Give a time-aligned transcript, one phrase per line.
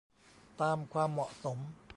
[0.61, 1.57] ตามความเหมาะสม